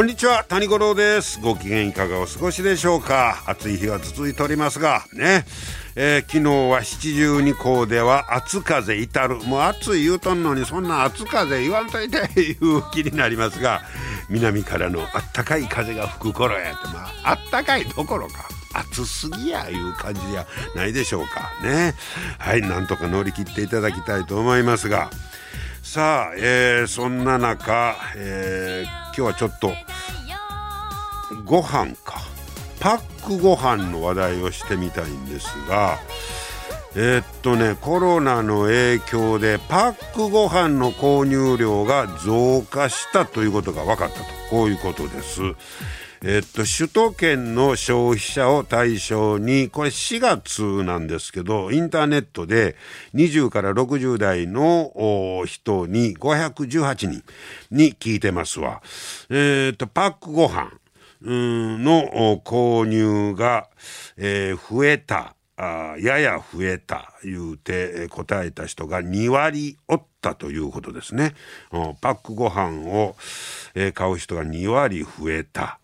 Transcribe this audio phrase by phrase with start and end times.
[0.00, 1.38] こんにちは谷五郎です。
[1.42, 3.44] ご機嫌いかがお過ごしでしょうか？
[3.46, 5.44] 暑い日が続いておりますがね。
[5.94, 9.36] えー、昨日は七十二校では暑風至る。
[9.44, 13.82] もう暑い言うとんのにそんな暑風言わんといていう気になりますが
[14.30, 16.88] 南からのあったかい風が吹く頃やって。
[16.88, 21.52] まああったかいどころか暑すぎやいう感じじゃないでしょうか。
[21.62, 21.94] ね。
[22.38, 25.10] はいなんとか乗り切っていただきたいと思いますが。
[25.82, 29.72] さあ、えー、そんな中、えー、今日はちょっと
[31.44, 32.20] ご飯か
[32.80, 35.98] パックご飯の話題をしてみたいんですが
[36.96, 45.40] えー、っとねコロナの影響でパックご飯の購入量が増加したということが分かったとこういうことです。
[46.22, 52.76] えっと、首都圏の消費者を対象に、これ4月なんですけど、インターネットで
[53.14, 54.92] 20から60代の
[55.46, 57.24] 人に518人
[57.70, 58.82] に聞いてますわ。
[59.30, 60.70] えっと、パックご飯
[61.22, 63.68] の購入が、
[64.16, 65.34] 増えた。
[65.98, 71.34] やや増えた言うて答えた人が2割おったということですね。
[72.00, 73.14] パックご飯を、
[73.94, 75.78] 買う人が2割増えた。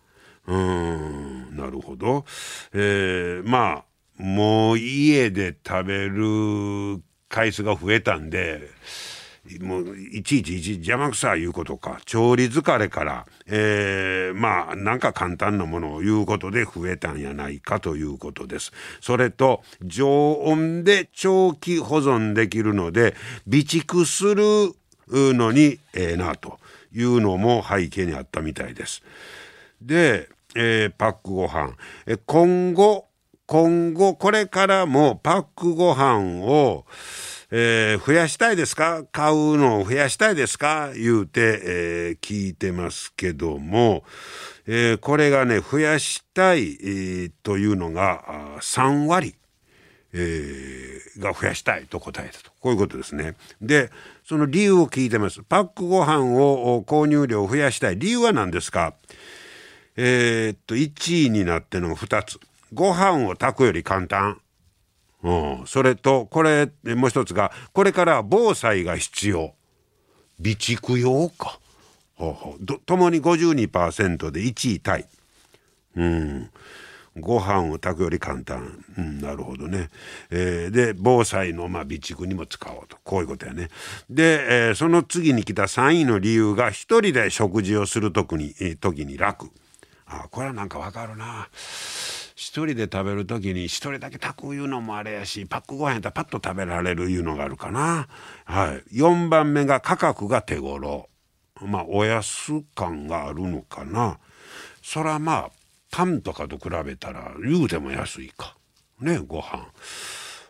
[0.47, 2.25] うんなるほど。
[2.73, 8.69] えー、まあもう家で食べる回数が増えたんで
[9.61, 18.71] もういちいちいち邪魔くさいいうことか調理疲れから、えー、まあなんか簡単なものを言うことで増えたんやないかということです。
[19.01, 23.15] それと常温で長期保存できるので
[23.45, 24.73] 備蓄する
[25.09, 26.59] のにええ、なと
[26.93, 29.03] いうのも背景にあったみたいです。
[29.81, 31.73] でえー、パックご飯、
[32.07, 33.07] え今後
[33.47, 36.85] 今後これからもパックご飯を、
[37.49, 39.03] えー、増やしたいですか？
[39.11, 40.91] 買うのを増やしたいですか？
[40.93, 44.03] 言うて、えー、聞いてますけども、
[44.65, 49.35] えー、これがね増やしたい、えー、というのが3割、
[50.13, 53.35] えー、が増やしたいと答えたとこういうことですね。
[53.61, 53.91] で
[54.25, 55.41] その理由を聞いてます。
[55.43, 58.93] パックご飯を購入量を増やしたい理由は何ですか？
[59.99, 62.39] えー、っと、1位になっての2つ。
[62.71, 64.39] ご飯を炊くより簡単。
[65.23, 65.31] う
[65.63, 69.53] ん、それと、これ、もう一つが、これから防災が必要。
[70.39, 71.59] 備蓄用か。
[72.15, 75.07] ほうほうともに52%で1位タイ。
[75.95, 76.49] うん。
[77.19, 78.83] ご飯を炊くより簡単。
[78.97, 79.89] うん、なるほどね。
[80.29, 82.97] えー、で、防災のまあ備蓄にも使おうと。
[83.03, 83.69] こういうことやね。
[84.09, 89.49] で、えー、その次に来た3位の理由が、一人で食事をする時に、時に楽。
[90.05, 91.49] あこれはなんかわかるな
[92.37, 98.07] 一人で食べる時に一人だけ炊くいうのもあれやしパックご飯やったらパッと食べられるいうのがあるかな。
[98.45, 98.99] はい。
[98.99, 101.09] 4番目が価格が手頃。
[101.63, 104.19] まあお安感があるのかな。
[104.83, 105.51] そらまあ
[105.89, 108.55] パンとかと比べたら言うても安いか。
[109.01, 109.67] ねご飯。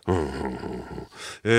[0.08, 0.84] うんうんうん。
[1.46, 1.50] え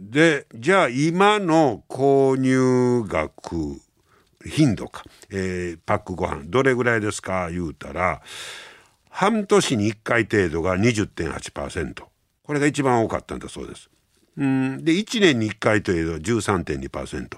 [0.00, 3.78] ー、でじゃあ今の購入額
[4.46, 8.22] 頻度か、えー、パックご飯どれぐらいですか言うたら
[9.18, 12.04] 半年に1回程度が20.8%
[12.44, 13.90] これが一番多かったんだそうです。
[14.36, 17.36] うんで1年に1回程度13.2%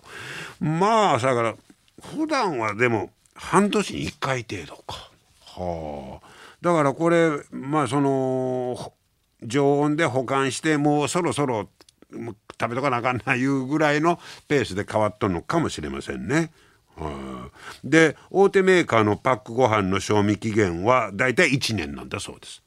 [0.61, 1.55] まあだから
[2.03, 5.11] 普段はでも半年に1回程度か。
[5.41, 6.27] はあ
[6.61, 8.93] だからこれまあその
[9.43, 11.71] 常温で保管してもうそろそろ
[12.13, 16.53] 食べとかなあかんないうぐらいのペースで変わっとるのかもしれませんね。
[17.85, 22.63] で大手メーカーのパックご飯の賞味期限はだいたい1年なんだそうです。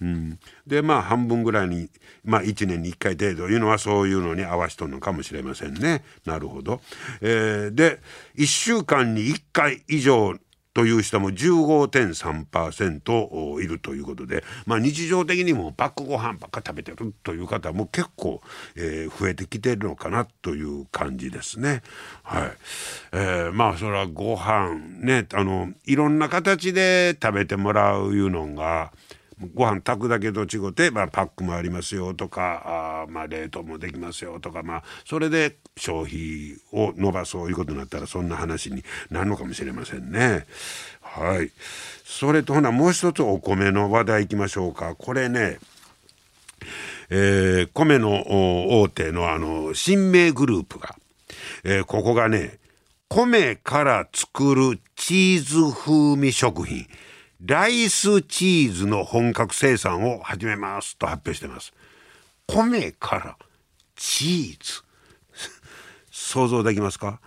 [0.00, 1.88] うん、でまあ半分ぐらいに、
[2.22, 6.04] まあ、1年に1回程度いうのはそういうのに合わしとるのかもしれませんね。
[6.26, 6.80] なるほど。
[7.22, 8.00] えー、で
[8.36, 10.34] 1週間に1回以上
[10.76, 18.42] という人も15.3%いるということで、まあ、日常的にもパックご飯ばっか食べてるという方も結構、
[18.74, 21.80] えー、増えてきてるのかなという感じですね。
[22.22, 22.52] はい
[23.12, 28.92] えー、まあそれはご飯ねあのいろんな形で食べてもらういうのが
[29.54, 40.46] ご飯炊くだけと違って、まあ、パックもありますよとかあ、まあ、冷凍もできますよとか、まあ、それで消費を伸ばそういうことになったらそんな話になるのかもしれませんね。
[41.02, 41.50] はい。
[42.04, 44.94] それとほなもう一つお米の話題いきましょうか。
[44.94, 45.58] これね
[47.10, 50.96] えー、米の大手のあの新明グループが、
[51.62, 52.58] えー、ここがね
[53.08, 56.86] 米から作るチーズ風味食品。
[57.40, 61.72] ライスチーズの本格生産を始めますと発表しています
[62.46, 63.36] 米から
[63.94, 64.82] チーズ
[66.10, 67.20] 想像できますか、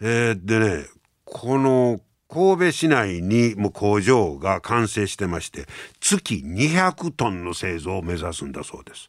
[0.00, 0.86] えー、でね
[1.24, 5.66] この神戸市内にも工場が完成してまして
[6.00, 9.08] 月200トンの製造を目指すんだそうです。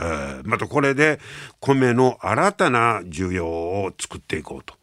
[0.00, 1.20] えー、またこれで
[1.60, 4.74] 米の新たな需要を作っていこうと。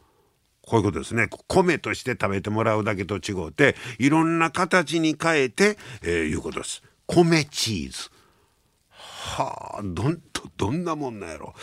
[0.69, 1.27] こういうことですね。
[1.48, 6.83] 米として食べてもらうだけと違うて、いろんな形に変えて、えー、いうことです。
[7.07, 8.10] 米チーズ。
[8.92, 10.21] はあ、どん、
[10.57, 11.56] どんなもんなんやろ。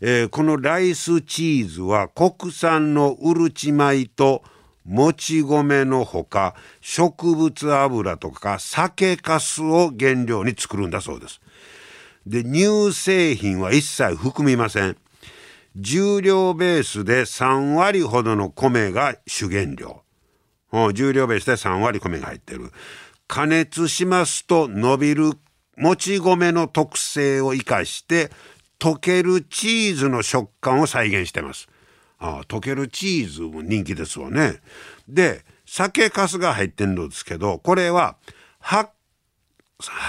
[0.00, 4.42] えー、このライスチーズは国産のうるち米と、
[4.86, 11.40] もち米のほか植物油とか酒粕を原料に作るんだそうです。
[12.24, 14.96] で乳製品は一切含みません。
[15.78, 20.02] 重量ベースで3割ほどの米が主原料。
[20.94, 22.72] 重量ベースで3割米が入ってる。
[23.28, 25.32] 加熱しますと伸びる
[25.76, 28.30] もち米の特性を生かして
[28.78, 31.68] 溶けるチーズの食感を再現してます。
[32.18, 34.60] あ溶けるチーズも人気ですわね。
[35.06, 38.16] で酒粕が入ってるんですけどこれは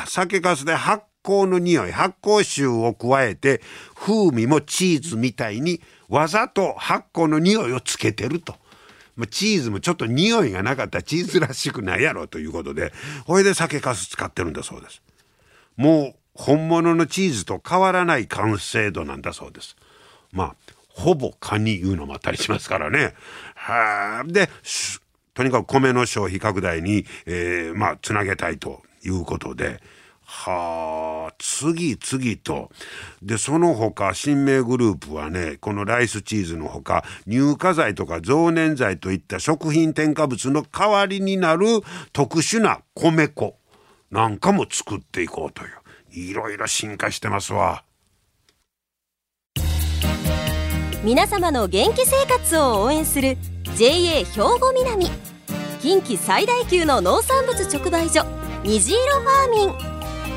[0.06, 3.62] 酒粕で発酵の匂い発酵臭を加えて
[3.96, 8.56] 風味もチーズみたいにわざと発酵の匂いをつけてると。
[9.32, 12.94] チーズもちょっと匂いがなかったらチーズらしくないやろということで
[13.26, 15.02] これで酒粕使ってるんだそうです。
[15.76, 19.76] もう本物のチーズと変わらない完成度なんだそうです。
[20.32, 20.56] まあ
[20.90, 23.16] ほぼカニいうのもあったりしますからね。
[23.56, 24.50] はで
[25.34, 29.82] とにかく米の消費拡大に、えー、まあつなげたいということで。
[30.30, 32.70] はあ、次々と。
[33.24, 41.66] で、その他、新明グループはね、このライスチーズのほか、乳化剤とか増粘剤といった食品添加物の代わりになる
[42.12, 43.56] 特殊な米粉
[44.12, 45.70] なんかも作っていこうという。
[46.12, 47.86] いろいろ進化してますわ。
[51.04, 53.38] 皆様の元気生活を応援する
[53.78, 55.06] JA 兵庫南
[55.80, 58.26] 近畿最大級の農産物直売所
[58.64, 59.97] 虹色ファーミン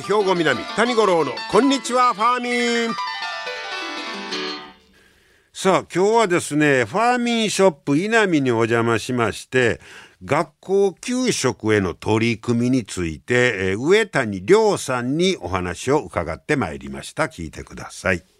[0.00, 2.94] 兵庫南谷五郎のこんにちはファーミン。
[5.52, 9.80] さあ今日はですねファーミンショップ稲見にお邪魔しまして
[10.24, 17.24] 学校給食への取り組みについて、えー、上谷亮さんにお話を伺ってまいりました。
[17.24, 18.37] 聞いてください。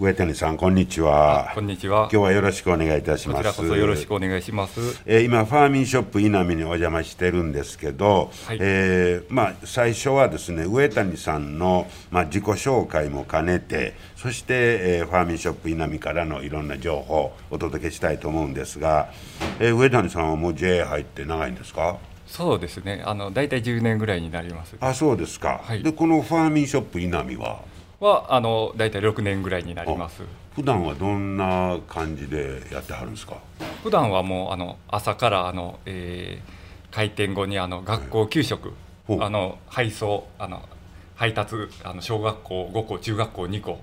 [0.00, 1.52] 上谷さんこんにちは。
[1.54, 2.08] こんにちは。
[2.10, 3.36] 今日はよろしくお願いいたします。
[3.36, 19.10] こちらこそよろしくお願いします、えー、今ファーミンショップ稲見にお邪魔してるんですけど、はい、えー、まあ最初はですね上谷さんのまあ自己紹介も兼ねてそして、えー、ファーミンショップ稲見からのいろんな情報をお届けしたいと思うんですが、
[19.58, 21.98] えー、上谷さんはもう JA 入って長いんですか？
[22.26, 23.02] そうですね。
[23.04, 27.68] あの大体10年ぐらいになります、あそうですか、はい、でこのファーミンショップ稲見は？
[28.00, 30.22] はあの大体6年ぐらいになります。
[30.54, 33.36] 普段はどんな感じでやってはるんですか？
[33.82, 38.72] 普段はもうあの朝からあの、えー、開店後にあの学校給食、
[39.06, 40.62] はい、あの配送あの
[41.14, 41.54] 配達
[41.84, 43.78] あの小学校5校中学校2校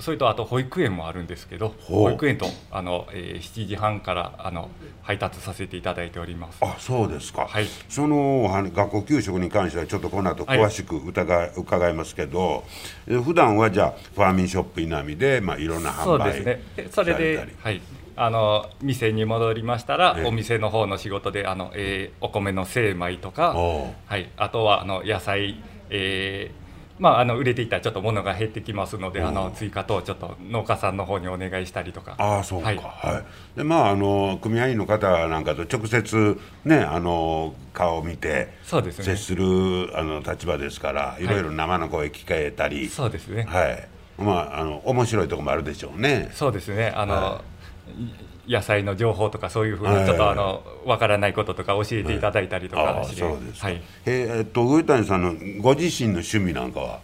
[0.00, 4.70] それとあと保育園もあるんですけど保育園とあの、えー、7時半からあの
[5.02, 6.58] 配達させていただいております。
[6.62, 12.64] あそうですか、はい、その学校給食に関してはちょっとこの後詳しく伺,、はい、伺いますけど
[13.06, 16.88] 普段はじゃあファーミンショップ稲見で、まあ、いろんな販売そうですね。
[16.90, 17.80] それではい。
[18.16, 25.60] あの店に戻りましたら、お店の方の仕事であの、えー、お米の精米とか、はい、あとはあの野菜、
[25.90, 26.63] えー、
[26.98, 32.14] まあ、あの売れていたらちょっと物が減ってきますので、あの追加とちょっと農家さんの方にお願いしたりとか。
[32.18, 33.24] ああそうか、はい、はい、
[33.56, 43.44] でまああの組合員の方なんかと直接ねあの顔を見てそうです、ね、接するあの立場ですから、いろいろ生の声聞かえたり、はい、そうですね。
[43.44, 43.88] はい。
[44.16, 46.30] まああの面白いところもあるでしょうね。
[46.32, 46.92] そうですね。
[46.94, 47.42] あの、は
[47.88, 57.00] い野菜の情報とかそういうふうにちょっとあのわからないこととか教えていただいたりとかして、そうですはい、えっと上谷さんのご自身の趣味なんかは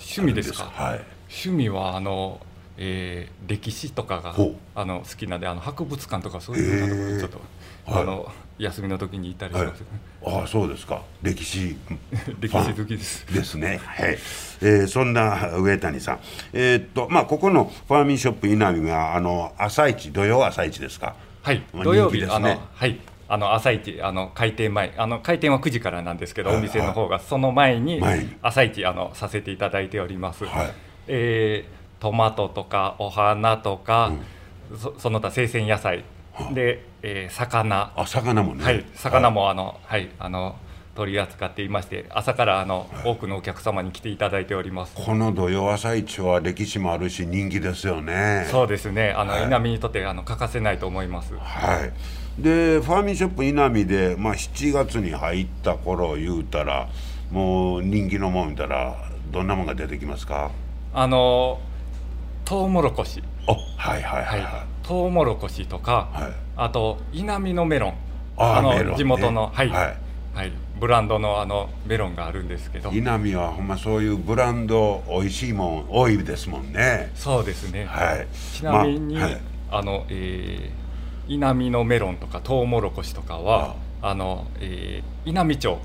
[0.00, 0.64] 趣味ですか？
[0.72, 2.40] はい、趣味はあの、
[2.76, 4.34] えー、歴史とかが
[4.74, 7.40] あの好きなんであの博物館とかそういうようなところにちょっと、
[7.90, 9.82] あの休みの時に行ったりします、
[10.22, 11.02] はい、ああそうですか。
[11.22, 11.76] 歴史。
[12.40, 13.26] 歴史好きです。
[13.32, 13.80] ですね。
[13.84, 14.18] はい、
[14.60, 16.18] えー、そんな上谷さん。
[16.52, 21.14] えー、っとまあここのファーミンショップ稲見はあの朝市土曜朝市ですか？
[21.42, 21.62] はい。
[21.72, 22.98] 土曜日、ね、あのはい。
[23.32, 28.02] あの朝市あの開店前あの開店は9時からなんですけど、はい、お店の方がその前に
[28.42, 30.72] 朝市あのさせていただいております、はい、
[31.06, 34.10] えー、トマトとかお花とか、
[34.72, 36.02] うん、そその他生鮮野菜
[36.52, 37.92] で、えー、魚。
[37.96, 40.56] あ魚もね、はい、魚もあの、はい、あの
[40.94, 44.94] 取り扱っていまして朝からあの、はい、多くのお客様に来ていただいております。
[44.94, 48.46] この土曜朝市は歴史もあるし人気ですよね。
[48.50, 49.12] そうですね。
[49.16, 51.34] あの、はい、稲見にとってあの欠かせないと思います。
[51.38, 52.42] はい。
[52.42, 56.88] でファーミンショップ稲見で、まあ、7月に入った頃言うたら
[57.30, 58.96] もう人気のもん見たら
[59.30, 60.50] どんなもんが出てきますか？
[60.92, 61.60] あの
[62.44, 63.22] トウモロコシ。
[63.46, 67.94] あはいはいはい、はいトウモロコシとか、はい、あと稲美のメロン。
[68.36, 69.96] あの、ね、地元の、はい、はい、
[70.34, 72.90] はい、ブランドのあのメロンがあるんですけど。
[72.90, 77.12] 稲美はほんまそういうブランド美味しいもん多いですもんね。
[77.14, 79.26] そうですね、はい、ちなみに、ま
[79.70, 85.78] あ、あの、えー、稲美のメロンとかトウモロコシとかはあの、えー、稲美町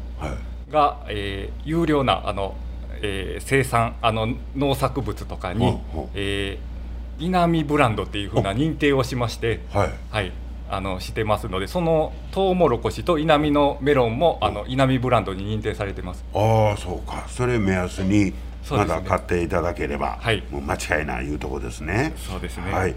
[0.72, 2.56] が、はい、えー、有料なあの、
[3.04, 5.78] えー、生産あの農作物とかに、
[6.16, 6.75] えー
[7.20, 10.32] 稲見ブランドっていうふうな認定をしまして、はい、はい、
[10.70, 16.24] あのしてますのでそのトウモロコシと稲見のメロンもあの稲見ブランドに認定されてます。
[16.34, 17.26] ああそうか。
[17.28, 18.34] それ目安に
[18.70, 22.14] まだ買っていただければ、ね、はい、もう間違いないいうとこですね。
[22.18, 22.72] そうですね。
[22.72, 22.96] はい。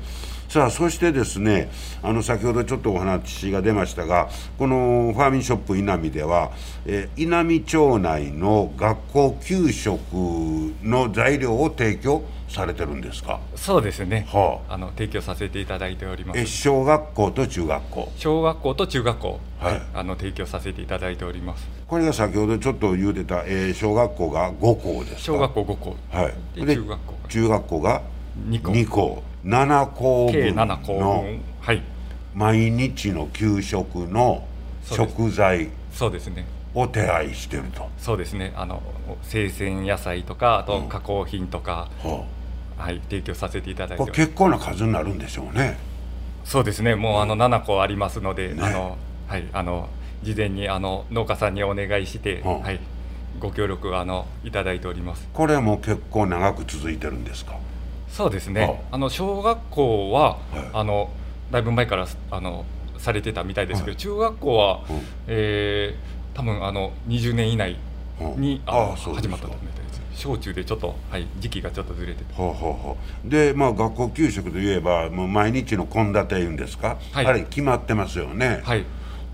[0.49, 1.71] さあそしてですね
[2.03, 6.53] あの先ほどちょっとお話が出ましたがこのファーミンショップ稲見では、
[6.87, 10.01] えー、稲見町内の学校給食
[10.83, 13.41] の材料を提供されてるんですか？
[13.57, 16.47] そうですね、はあ、あの提供させていただいております。
[16.47, 18.13] 小学校と中学校？
[18.17, 21.69] 小学校と中学校、はい、あの提供させていただいております。
[21.87, 25.97] これが先ほどちょっと言うてた、えー、小学校が5校です小学校5校。
[26.11, 26.67] はい。
[26.67, 28.03] で中学校中学校が
[28.49, 29.23] 2校 ,2 校。
[29.45, 31.41] 7校分7校分。
[31.61, 31.83] はい。
[32.35, 34.45] 毎日の給食の
[34.83, 36.47] 食材そうですね。
[36.75, 37.89] を手配してると。
[37.99, 38.53] そうですね。
[38.55, 38.83] あの
[39.23, 42.38] 生鮮野菜とかあと加工品とか、うんはあ
[42.79, 45.79] はい、提供させていただいて結構な数になるんでしょうね。
[46.45, 46.95] そうですね。
[46.95, 49.89] もうあの7個ありますので、ね、あのはいあの
[50.23, 52.81] 事前にあの農家さんにお願いして、うん、はい
[53.39, 55.29] ご協力あのいただいております。
[55.33, 57.59] これはもう結構長く続いてるんですか？
[58.09, 58.83] そうですね。
[58.91, 58.99] あ。
[58.99, 61.11] の小学校は、はい、あの
[61.51, 62.65] だいぶ前からあの
[62.99, 67.77] されてたみたいですけど、はい、中学校は、うん、えー、多分あの20年以内
[68.37, 69.78] に、うん、あ始まったと思います
[70.19, 73.31] 小中でちょっと、はい、時期がちょっとずれてほうほうほう。
[73.31, 78.61] でまあ学校給食といえばもう毎日の献立いうんですか、はい、あれ決まってますよね。
[78.65, 78.85] はい。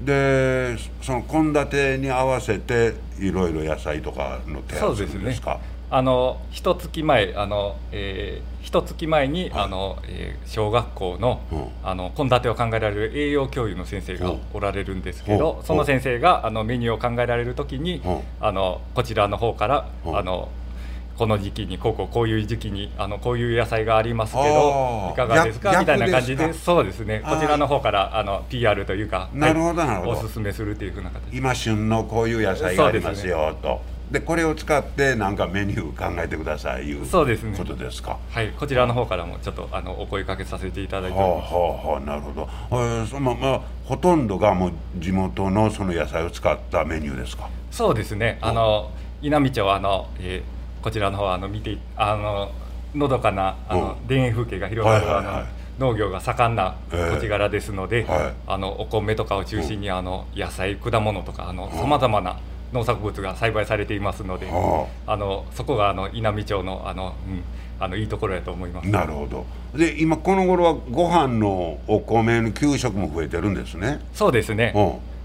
[0.00, 5.58] でその献立に合わせていろいろ野菜とかの手配するんですか
[5.90, 11.40] あの一月前あの、えー、一月前に、はい、あの、えー、小学校の
[11.82, 18.02] あの献立を考えられる栄養教諭の先生がおられるんですけどその先生があのメニューを考えられる時に
[18.40, 20.48] あのこちらの方からあの
[21.16, 25.78] この時期にこうこうこういう時期にあのこういう野菜がありますけどいかがですか？
[25.78, 27.22] みたいな感じでそうですね。
[27.24, 31.36] こちらの方からあの PR というかなるほどなるほど、おすすめするというふうな形。
[31.36, 33.80] 今旬のこういう野菜がありますよと。
[34.10, 37.56] でこれを使ってなんかメニュー考えてくださいいうそうですね。
[37.56, 38.18] ことですか？
[38.30, 38.50] はい。
[38.50, 41.54] こちらの方からもちょっとあのお声かけさせていただいております。
[41.54, 47.48] はあはあはあなるほど、えーそのまあ、ほとんどがもう地元のその野菜を使ったメニューですか？
[47.70, 48.38] そうですね。
[48.42, 48.90] あの
[49.22, 50.54] 稲美町はあの、えー
[50.84, 52.52] こちらの方あの見てあの
[52.94, 55.46] のどかなあの田園風景が広がる、あ
[55.78, 58.06] の農業が盛んな土地柄ですので、
[58.46, 62.38] あのお米とかを中心にあの野菜果物とかさまざまな
[62.74, 64.46] 農作物が栽培されていますので、
[65.06, 67.42] あのそこがあの稲美町のあの、うん、
[67.80, 68.88] あのいいところやと思います。
[68.90, 69.46] なるほど。
[69.74, 74.00] で今この頃はご飯のお米の給食も増えてるんですね。
[74.12, 74.74] そうですね。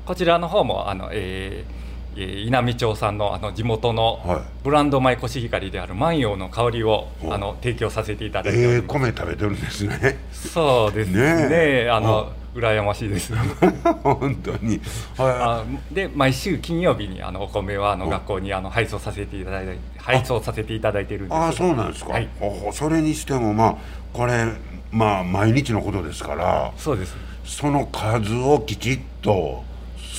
[0.05, 1.78] こちらの方もあの、えー、
[2.15, 8.75] 稲美町産のあの地元のブランド米コシヒカリである万葉の香りを、あの提供させていただいております。
[8.77, 10.17] えー、米食べてるんですね。
[10.31, 11.49] そうですね。
[11.83, 13.33] ねあの羨ましいです。
[14.03, 14.81] 本当に、
[15.17, 21.51] はい、で毎週金曜日にあのお米はあの学校にあの配送させていただいて配送させていただいてるんですあ。
[21.51, 22.27] そうなんですか、はい、
[22.71, 23.75] それにしてもまあ
[24.11, 24.45] これ
[24.91, 27.15] まあ毎日のことですからそうです。
[27.45, 29.63] その数をきちっと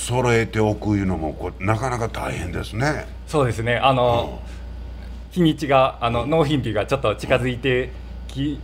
[0.01, 7.91] 揃えておくいうのもこなかなか大変ですねそうですねあの、うん、日にちがあの、納品日がちょっと近づいて
[8.27, 8.59] き、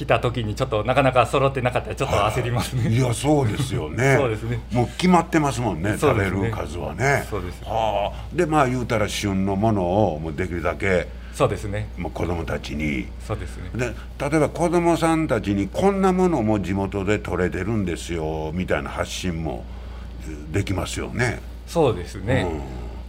[0.00, 2.88] 来た時にちょっとなかなか揃ってなかったらちょっと焦りますね。
[2.88, 4.16] いやそうですよね。
[4.18, 4.58] そうですね。
[4.72, 5.96] もう決まってますもんね。
[5.98, 7.26] 食べる数はね。
[7.28, 7.62] そうです。
[7.64, 8.36] はあ。
[8.36, 11.06] でまあ言うたら旬のものをもうできるだけ。
[11.34, 11.88] そうですね。
[11.98, 13.08] もう子供たちに。
[13.26, 13.70] そうですね。
[13.74, 13.92] で
[14.30, 19.64] 例えば子供さんたちにこんなものも地元で取れてるんですよみたいな発信も
[20.52, 21.40] できますよね。
[21.66, 22.46] そうですね。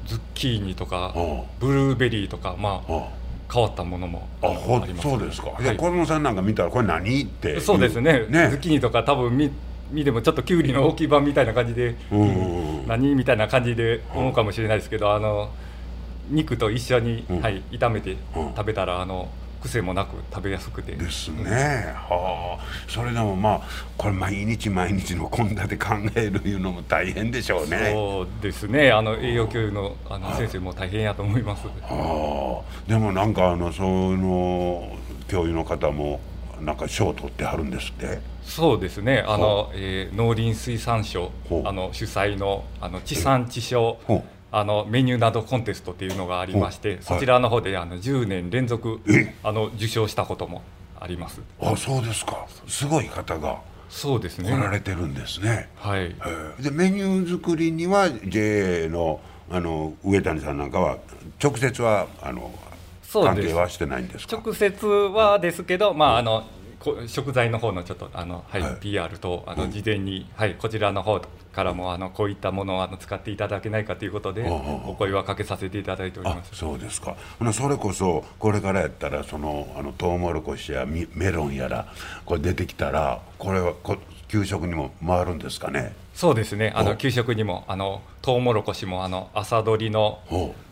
[0.04, 1.14] うん、ズッキーニとか、
[1.60, 3.22] ブルーベリーとかまあ。
[3.54, 8.26] 変わったものもあほそうですか、はい、子供さんなんか見たらこれ何ってそうですね。
[8.30, 8.48] ね。
[8.50, 9.52] ズッキーニとか多分見
[9.92, 15.50] 見てもちょっときゅうりの大きい版みたいな感じで、うん、何みたいな感じで思うかもしれないですけどあの
[16.30, 19.28] 肉と一緒に、はい、炒めて食べたらあの
[19.62, 20.94] 癖もなく食べやすくて。
[20.94, 22.64] ですね、はあ。
[22.88, 23.62] それでもまあ
[23.98, 27.92] これ毎日毎日の献立考えるいうのも大変でしょうね。
[27.94, 28.92] そうですね。
[28.92, 36.20] あの栄養教諭のあの先生も大変やと思います、はあ、でもなんかあのその教諭の方も
[36.60, 38.20] なんか賞を取ってはるんですって？
[38.44, 39.24] そうですね。
[39.28, 41.32] あの、はあ、えー、農林水産省
[41.64, 43.98] あの主催のあの地産地消
[44.54, 49.00] あのメニューなどコンテストっていうのがありまして、そちらの方であの10年連続
[49.44, 50.62] あの受賞したことも
[51.00, 51.42] あります。
[51.62, 52.46] あ、そうですか。
[52.68, 53.60] すごい方が。
[53.90, 54.52] そうですね。
[54.52, 55.70] 来られてるんですね。
[55.76, 56.16] はい。
[56.62, 60.98] でメニュー作りには JA のあの上谷さんなんかは
[61.42, 62.52] 直接はあの
[63.12, 64.38] 関係はしてないんですか？
[64.38, 66.44] 直接はですけど、まああの。
[67.08, 71.22] 食材の方のちょっとあの、はい、はい、PR とあの事前に、はい、こちらの方
[71.54, 76.56] からもあのこういったものをあの使っていただけないかということでお声はかけさせていただいております。
[76.56, 77.16] そうですか。
[77.54, 81.88] それこそこれからやったらそのあのトウモロコシやメロンやら
[82.26, 83.98] これ出てきたらこれはこ
[84.28, 85.94] 給食にも回るんですかね？
[86.14, 86.72] そうですね。
[86.76, 90.20] あの給食にもあのトウモロコシもあの朝どりの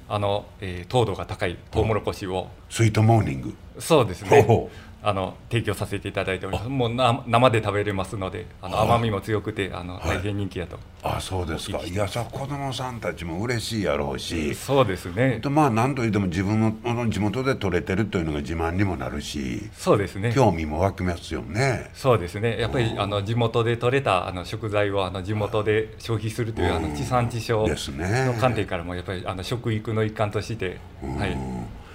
[0.07, 2.47] あの、えー、糖度が高いトウモロコシを。
[2.69, 3.53] スイートモーニング。
[3.79, 4.69] そうですね
[5.01, 6.69] あの提供させていただいております。
[6.69, 11.79] もうな生で食べれますのであの甘みも強くてあの大変人気やと、あそうですか。
[11.79, 14.53] いやさ子供さんたちも嬉しいやろうし。
[14.55, 15.41] そうですね。
[15.49, 19.69] まあ何と言っても自分の地元で取れてるというのが自慢にもなるし。
[19.73, 20.33] そうですね。
[20.33, 21.89] 興味も湧きますよね。
[21.93, 22.59] そうですね。
[22.59, 31.37] やっぱりあの地元で取れたあの食材をあの地元で消費するというあの地産地消の観点からもやっぱりあの食育の一環としてはい。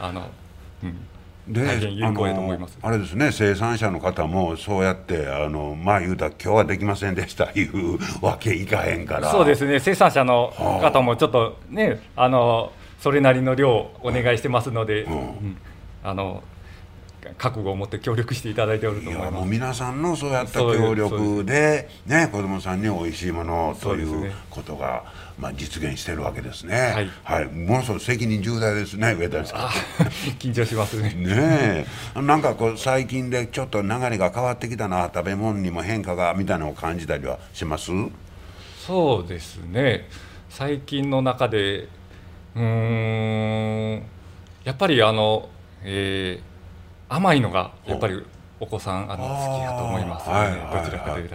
[0.00, 0.30] あの
[0.82, 0.96] うん
[1.46, 1.60] で
[2.02, 9.30] あのあれですね生産者の方もそうやってあのまあ言うたら今日はできませんでした いうわけいかへんから。
[9.30, 9.78] そうですね。
[9.78, 15.12] 生産者の方もちょっとねあのそれなりの量お願いしてますので、うん。
[15.12, 15.56] うん、
[16.02, 16.42] あの
[17.38, 19.30] 覚悟を持って協力していただいておると思います。
[19.30, 25.04] いやもう皆さんのそうやった協力でね子供さんに美味しいものということが、
[25.38, 29.68] まあ、実現してるわけですね、はい、はい、ものすごい責任重大ですね上谷さん。
[30.38, 31.12] 緊張しますね。
[31.14, 32.22] ねえ。
[32.22, 37.90] なんかこう最近でちょっと流れが変わってきたな食べ物にも変化がみたいなのを感じたりはします？
[38.86, 40.08] そうですね。
[40.50, 41.88] 最近の中で
[42.54, 44.02] うん
[44.62, 45.48] やっぱりあの
[45.82, 46.54] えー
[47.06, 48.24] 甘いのがやっぱり
[48.58, 50.34] お子さんあの好きだと思いますね、
[50.72, 51.34] どちらかというと、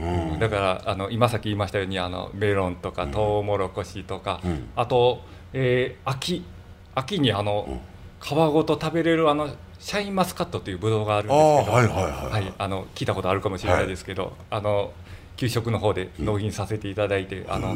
[0.00, 6.44] うん、だからあの今さっき言いましたようにあのメロンとかトウモロコシとか、うん、あと、えー、秋
[6.94, 7.80] 秋にあの、
[8.20, 14.92] 皮ごと食べれるあのシャインマスカットというブドウがあるんですけど、はいはいはい、はい、あの聞いたことあるかもしれないですけど、はい、あの
[15.40, 17.74] 給食の方で納品させていただいて、あの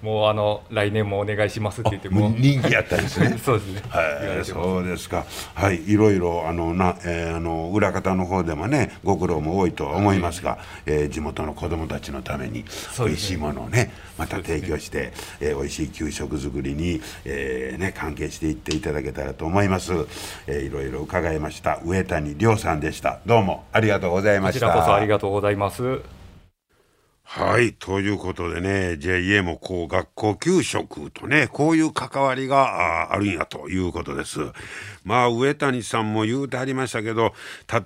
[0.00, 3.36] もうあの来年もお願いしますって言っても人気やったですね。
[3.42, 3.82] そうですね。
[3.88, 5.24] はいそうですか。
[5.54, 12.64] はいいろいろあのな、えー、あの裏方の方でもねご苦労も多いとは思いますが、はい、えー、地元の子どもたちのために
[12.96, 15.12] 美味しいものをねまた提供して、ね。
[15.40, 19.92] えー、美味しい給食作りに、えーね、関係していっていただけたらと思います、
[20.46, 21.80] えー、いろいろ伺いました。
[21.84, 23.18] 上谷亮さんでした。
[23.26, 24.68] どうもありがとうございました。
[24.68, 25.98] こちらこそありがとうございます
[27.26, 27.72] はい。
[27.72, 34.38] ということでね、JA もこう学校給食とね、こういう関わりがあるんやということです。
[35.04, 37.32] まあ、上谷さんも言うてありましたけど、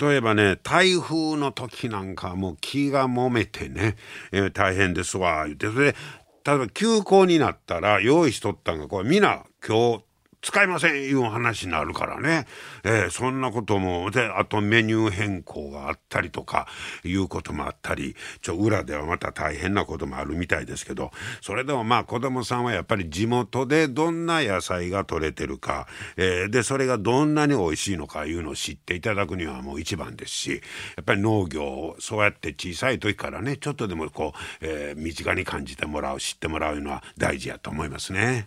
[0.01, 3.97] 例えばね、台風の時なんかもう気が揉めてね、
[4.33, 5.99] えー、大変ですわ、言って、それで、
[6.45, 10.05] 例えば休校になったら用意しとったんが、これ皆今日
[10.41, 12.47] 使いませんいう話になるからね、
[12.85, 16.69] えー、そんなこともであとメニュー変更があったりとか
[17.05, 30.57] いうこともあったりちょ裏ではまた大変なこともあるみたいですけどそれでもまあ子供さんはやっぱり地元でどんな野菜が取れてるか、えー、でそれがどんなに美味しいのかいうのを知っていただくにはもう一番ですしや
[31.01, 38.47] っぱり農業をそうやって小さい時からねちょっとでもこう、えー、身近に感じてもらう知ってもらうのは大事やと思いますね。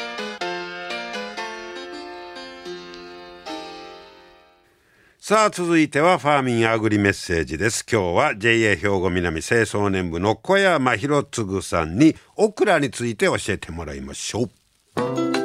[5.31, 7.85] さあ続いてはファーミンアグリメッセージです。
[7.89, 14.49] 今日は JA 兵庫南清掃年部の小山博次さんにオクラについて教えてもらいましょ
[14.97, 15.40] う。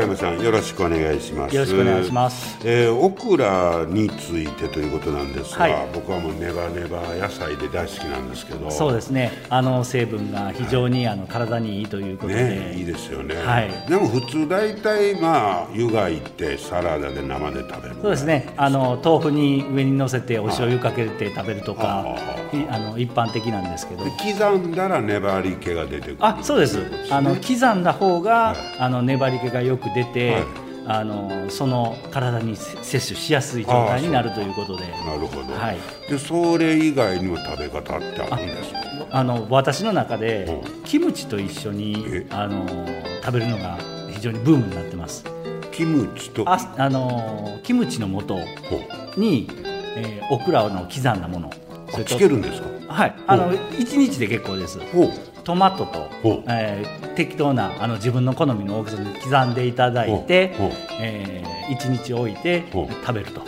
[0.00, 1.54] 小山さんよろしくお願いします。
[1.54, 8.70] よろしくお願いします、えー、オクラについてということなんですが、はい、僕はもうネバネバ野菜で大好きなんですけど。
[8.70, 9.30] そうですね。
[9.50, 18.48] あの成分が非常に、あの体にいいということで、ね、いいですよね、はい、でも普通大体まあ湯がいてサラダで生で食べるそうですね。
[18.56, 22.06] あの豆腐に上に乗せてお醤油かけて食べるとか
[22.70, 24.04] あの一般的なんですけど。
[24.04, 26.16] 刻んだら粘り気が出てくる。
[26.20, 30.44] あそうです、ね、あの刻んだ方が、はい、あの粘り気がよく出て、はい。
[30.86, 34.88] あのその体に摂取しやすい状態になるということで。
[35.06, 35.78] なるほど、はい、
[36.10, 38.72] でそれ以外にも食べ方ってあるんです
[39.10, 42.66] あの私の中でキムチと一緒にあの
[43.22, 43.78] 食べるのが
[44.10, 45.24] 非常にブームになってます。
[45.70, 46.44] キムチと？
[46.48, 48.34] ああのキムチの素
[49.20, 49.48] に、
[49.96, 51.50] えー、オクラの刻んだもの
[52.04, 52.68] つけるんですか？
[52.92, 54.78] はいあの1日で結構です。
[55.44, 56.10] トマトと、
[56.48, 60.54] えー、適当なあの自分の好みの大きさに刻んでいただいて、
[61.00, 63.42] えー、1日置いて食べると。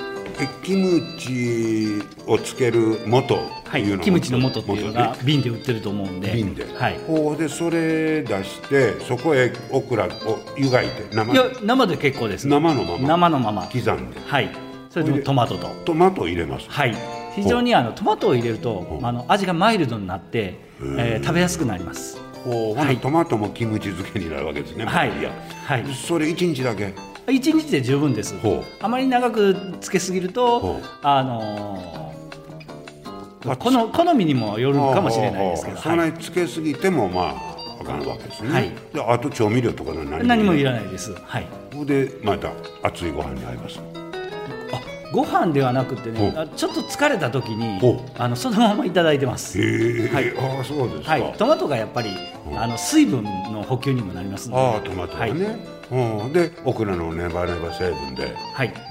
[0.64, 6.32] キムチをつける素はい、キムチの素っていうのが瓶で売ってると思うんで。
[6.32, 10.10] 瓶で,、はい、ほうでそれ出してそこへオクラを
[10.56, 11.32] 湯がいて生？
[11.32, 12.48] いや生で結構です。
[12.48, 13.08] 生のまま。
[13.08, 13.62] 生のまま。
[13.66, 14.20] 刻んで。
[14.26, 14.50] はい。
[14.90, 15.68] それとトマトと。
[15.84, 16.66] トマトを入れます。
[16.68, 22.18] はい非常にあのトマトを入れるとあの味がマイルドになってえー、食べやすくなります。
[22.44, 24.84] ほう、はい、トマトもキムチ漬けになるわけですね。
[24.84, 25.10] はい。
[25.64, 25.94] はい。
[25.94, 26.92] それ一日だけ？
[27.30, 28.34] 一日で十分です。
[28.80, 35.78] あまり長く漬けすぎると、あのー、この好みにもよるかもしれないですけど。
[35.78, 37.34] そんなに漬けすぎてもまあ
[37.80, 38.50] あかんわけですね。
[38.50, 38.72] はい。
[38.92, 41.14] であと調味料とか何何もいらないです。
[41.14, 41.46] はい。
[41.86, 42.50] でまた
[42.82, 43.78] 熱いご飯に合います。
[45.12, 47.78] ご飯ではなくてね、ちょっと疲れた時に
[48.18, 49.60] あのそのままいただいてます。
[49.60, 52.10] へはい、あそうですはい、トマトがやっぱり
[52.56, 54.62] あの水分の補給にもなりますので。
[54.78, 55.44] あトマトがね。
[55.46, 55.82] はい。
[55.92, 58.34] うん、でオクラのネバネバ成分で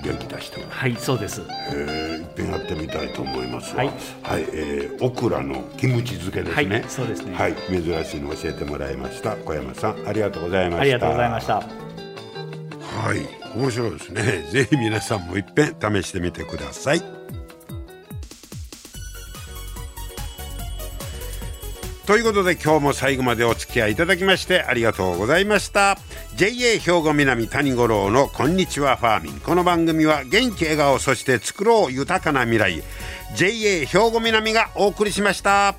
[0.04, 1.42] 元気出してはい、そうです。
[1.74, 3.76] ええ、いっぺんやってみたいと思います。
[3.76, 3.88] はい、
[4.22, 7.36] はい、えー、オクラのキムチ漬けですね、はい、そうですね。
[7.36, 7.56] はい。
[7.70, 9.36] 珍しいの教えてもらいました。
[9.36, 10.82] 小山さんありがとうございました。
[10.82, 11.56] ありがとうございました。
[11.56, 11.62] は
[13.16, 14.46] い面白いですね。
[14.52, 17.02] ぜひ皆さんもいっぺん試してみてください。
[22.06, 25.98] ということで今日も最後までお付き合いいただきましてありがとうございました。
[26.36, 29.40] JA 兵庫南谷五郎のこんにちはファーミン。
[29.40, 32.84] この番組は元気笑顔そして作ろう豊かな未来。
[33.36, 35.76] JA 兵庫南がお送りしました。